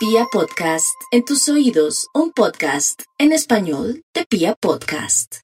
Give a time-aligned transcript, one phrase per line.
[0.00, 5.40] Pia Podcast, en tus oídos, un podcast en español de Pia Podcast.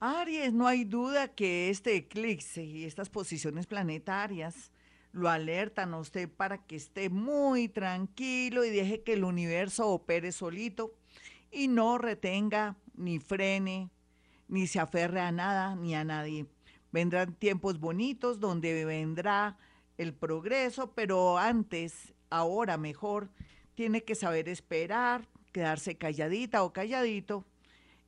[0.00, 4.70] Aries, no hay duda que este eclipse y estas posiciones planetarias
[5.12, 10.30] lo alertan a usted para que esté muy tranquilo y deje que el universo opere
[10.30, 10.92] solito
[11.50, 13.88] y no retenga ni frene,
[14.46, 16.44] ni se aferre a nada ni a nadie.
[16.92, 19.56] Vendrán tiempos bonitos donde vendrá
[19.96, 23.30] el progreso, pero antes, ahora mejor,
[23.76, 27.44] tiene que saber esperar, quedarse calladita o calladito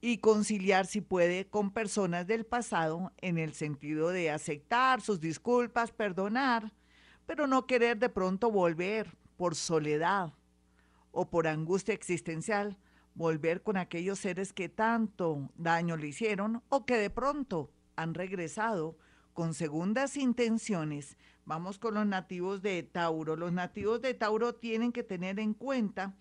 [0.01, 5.93] y conciliar si puede con personas del pasado en el sentido de aceptar sus disculpas,
[5.93, 6.73] perdonar,
[7.27, 10.33] pero no querer de pronto volver por soledad
[11.13, 12.79] o por angustia existencial,
[13.15, 18.97] volver con aquellos seres que tanto daño le hicieron o que de pronto han regresado
[19.39, 21.17] con segundas intenciones.
[21.45, 23.37] Vamos con los nativos de Tauro.
[23.37, 26.13] Los nativos de Tauro tienen que tener en cuenta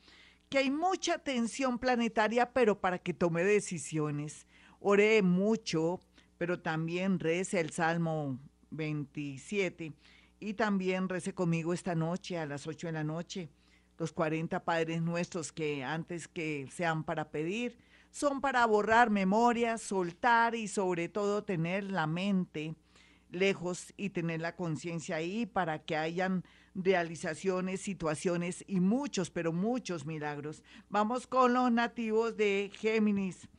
[0.49, 4.45] que hay mucha tensión planetaria, pero para que tome decisiones.
[4.79, 5.99] Ore mucho,
[6.37, 8.37] pero también rece el Salmo
[8.69, 9.93] 27
[10.39, 13.49] y también rece conmigo esta noche a las 8 de la noche.
[13.97, 17.79] Los 40 Padres Nuestros que antes que sean para pedir,
[18.11, 22.75] son para borrar memorias, soltar y sobre todo tener la mente
[23.29, 26.43] lejos y tener la conciencia ahí para que hayan
[26.75, 30.63] realizaciones, situaciones y muchos, pero muchos milagros.
[30.89, 33.49] Vamos con los nativos de Géminis.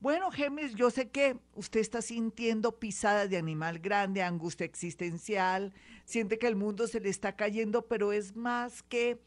[0.00, 6.38] Bueno, Géminis, yo sé que usted está sintiendo pisadas de animal grande, angustia existencial, siente
[6.38, 9.20] que el mundo se le está cayendo, pero es más que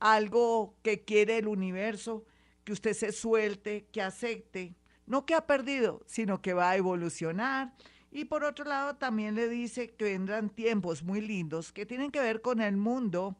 [0.00, 2.26] algo que quiere el universo,
[2.64, 4.74] que usted se suelte, que acepte,
[5.06, 7.72] no que ha perdido, sino que va a evolucionar
[8.14, 12.20] y por otro lado, también le dice que vendrán tiempos muy lindos que tienen que
[12.20, 13.36] ver con el mundo,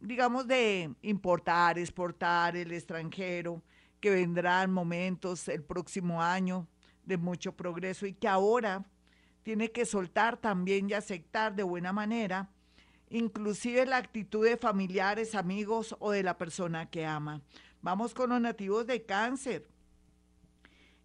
[0.00, 3.62] digamos, de importar, exportar, el extranjero,
[4.00, 6.66] que vendrán momentos el próximo año
[7.04, 8.84] de mucho progreso y que ahora
[9.44, 12.50] tiene que soltar también y aceptar de buena manera,
[13.10, 17.40] inclusive la actitud de familiares, amigos o de la persona que ama.
[17.82, 19.68] Vamos con los nativos de cáncer.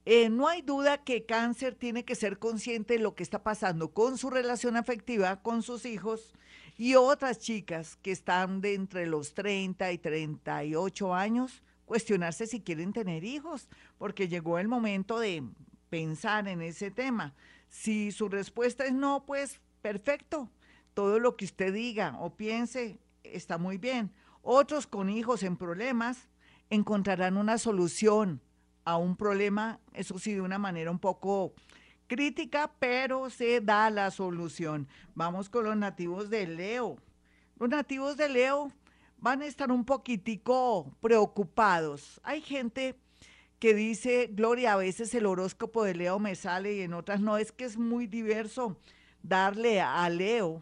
[0.06, 3.94] Eh, no hay duda que cáncer tiene que ser consciente de lo que está pasando
[3.94, 6.34] con su relación afectiva, con sus hijos
[6.78, 12.92] y otras chicas que están de entre los 30 y 38 años, cuestionarse si quieren
[12.92, 15.44] tener hijos, porque llegó el momento de
[15.90, 17.34] pensar en ese tema.
[17.70, 20.50] Si su respuesta es no, pues perfecto.
[20.94, 24.12] Todo lo que usted diga o piense está muy bien.
[24.42, 26.28] Otros con hijos en problemas
[26.70, 28.42] encontrarán una solución
[28.86, 31.54] a un problema, eso sí, de una manera un poco
[32.08, 34.88] crítica, pero se da la solución.
[35.16, 36.98] Vamos con los nativos de Leo.
[37.58, 38.72] Los nativos de Leo
[39.18, 42.20] van a estar un poquitico preocupados.
[42.24, 42.96] Hay gente
[43.60, 47.38] que dice, Gloria, a veces el horóscopo de Leo me sale y en otras no,
[47.38, 48.78] es que es muy diverso
[49.22, 50.62] darle a Leo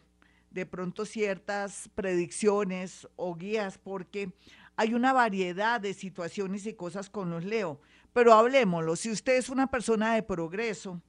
[0.52, 4.32] de pronto ciertas predicciones o guías porque
[4.76, 7.82] hay una variedad de situaciones y cosas con los Leo.
[8.14, 11.02] Pero hablemoslo, si usted es una persona de progreso,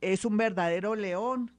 [0.00, 1.50] es un verdadero león,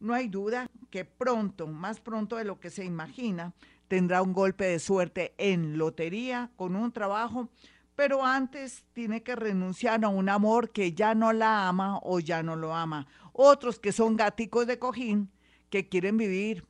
[0.00, 3.52] no hay duda que pronto, más pronto de lo que se imagina,
[3.86, 7.48] tendrá un golpe de suerte en lotería, con un trabajo,
[7.94, 12.42] pero antes tiene que renunciar a un amor que ya no la ama o ya
[12.42, 13.06] no lo ama.
[13.32, 15.30] Otros que son gaticos de cojín,
[15.70, 16.64] que quieren vivir,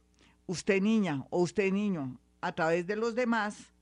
[0.47, 3.72] usted niña o usted niño, a través de los demás,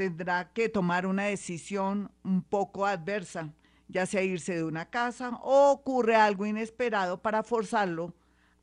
[0.00, 3.52] tendrá que tomar una decisión un poco adversa,
[3.86, 8.14] ya sea irse de una casa o ocurre algo inesperado para forzarlo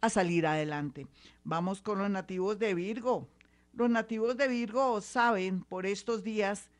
[0.01, 1.05] a salir adelante.
[1.43, 3.29] Vamos con los nativos de Virgo.
[3.73, 6.71] Los nativos de Virgo saben por estos días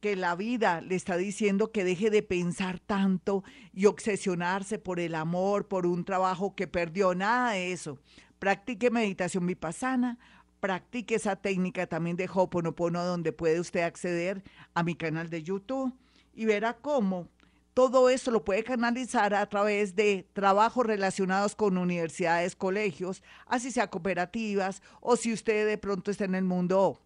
[0.00, 5.14] que la vida le está diciendo que deje de pensar tanto y obsesionarse por el
[5.14, 8.00] amor, por un trabajo que perdió, nada de eso.
[8.40, 10.18] Practique meditación vipassana,
[10.60, 14.42] practique esa técnica también de Hoponopono, donde puede usted acceder
[14.74, 15.92] a mi canal de YouTube
[16.34, 17.28] y verá cómo
[17.74, 23.88] todo eso lo puede canalizar a través de trabajos relacionados con universidades, colegios, así sea
[23.88, 27.00] cooperativas, o si usted de pronto está en el mundo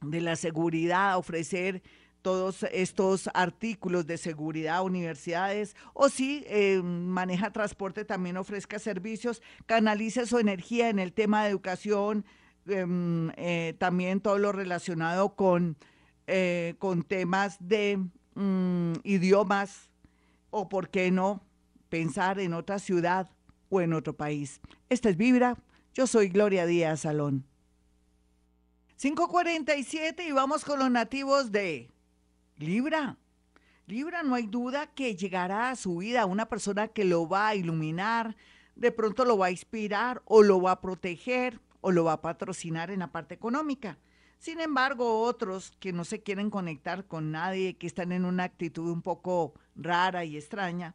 [0.00, 1.82] de la seguridad, ofrecer
[2.22, 9.42] todos estos artículos de seguridad a universidades, o si eh, maneja transporte, también ofrezca servicios,
[9.66, 12.24] canalice su energía en el tema de educación,
[12.66, 15.76] eh, también todo lo relacionado con,
[16.26, 17.98] eh, con temas de
[18.34, 19.90] mm, idiomas
[20.50, 21.42] o, por qué no,
[21.88, 23.30] pensar en otra ciudad
[23.68, 24.60] o en otro país.
[24.88, 25.56] Esta es Vibra.
[25.94, 27.46] Yo soy Gloria Díaz Salón.
[28.96, 31.90] 547 y vamos con los nativos de
[32.58, 33.16] Libra.
[33.86, 37.54] Libra, no hay duda que llegará a su vida una persona que lo va a
[37.54, 38.36] iluminar,
[38.76, 42.22] de pronto lo va a inspirar o lo va a proteger o lo va a
[42.22, 43.98] patrocinar en la parte económica.
[44.38, 48.90] Sin embargo, otros que no se quieren conectar con nadie, que están en una actitud
[48.90, 50.94] un poco rara y extraña,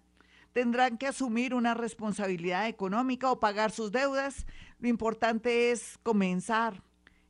[0.52, 4.48] tendrán que asumir una responsabilidad económica o pagar sus deudas.
[4.80, 6.82] Lo importante es comenzar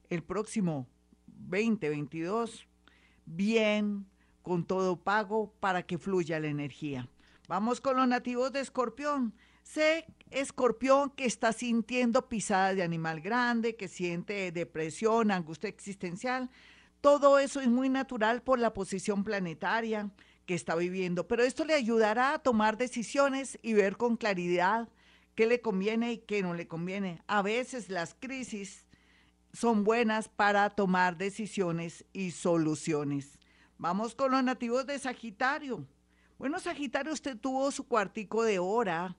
[0.10, 0.88] el próximo
[1.28, 2.68] 2022
[3.25, 4.06] bien,
[4.42, 7.10] con todo pago para que fluya la energía.
[7.48, 9.34] Vamos con los nativos de Escorpión.
[9.63, 16.50] Sé, Escorpión, que está sintiendo pisadas de animal grande, que siente depresión, angustia existencial.
[17.01, 20.12] Todo eso es muy natural por la posición planetaria
[20.45, 24.89] que está viviendo, pero esto le ayudará a tomar decisiones y ver con claridad
[25.36, 27.22] qué le conviene y qué no le conviene.
[27.27, 28.86] A veces las crisis
[29.54, 33.39] son buenas para tomar decisiones y soluciones.
[33.77, 35.86] Vamos con los nativos de Sagitario.
[36.38, 39.16] Bueno, Sagitario, usted tuvo su cuartico de hora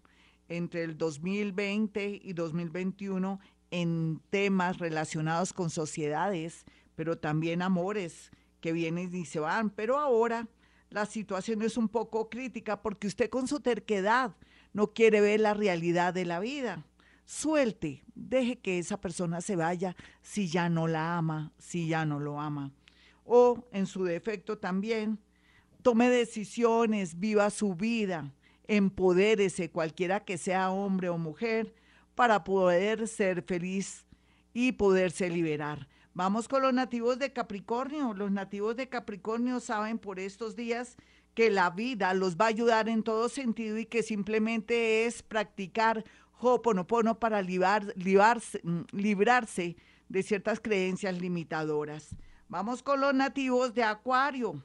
[0.49, 3.41] entre el 2020 y 2021
[3.71, 6.65] en temas relacionados con sociedades,
[6.95, 9.71] pero también amores que vienen y se van.
[9.71, 10.49] Pero ahora
[10.91, 14.37] la situación es un poco crítica porque usted con su terquedad
[14.73, 16.85] no quiere ver la realidad de la vida.
[17.25, 22.21] Suelte, deje que esa persona se vaya si ya no la ama, si ya no
[22.21, 22.73] lo ama
[23.27, 25.19] o en su defecto también,
[25.83, 28.33] tome decisiones, viva su vida,
[28.69, 31.75] empodérese cualquiera que sea hombre o mujer
[32.15, 34.07] para poder ser feliz
[34.53, 35.89] y poderse liberar.
[36.15, 38.15] Vamos con los nativos de Capricornio.
[38.15, 40.97] Los nativos de Capricornio saben por estos días
[41.35, 46.05] que la vida los va a ayudar en todo sentido y que simplemente es practicar
[46.41, 49.77] Ho'oponopono para librarse, mm, librarse
[50.09, 52.17] de ciertas creencias limitadoras.
[52.49, 54.63] Vamos con los nativos de Acuario.